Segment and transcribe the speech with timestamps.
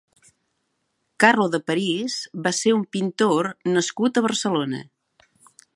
[1.23, 2.15] Carlo de Paris
[2.47, 4.83] va ser un pintor nascut a Barcelona.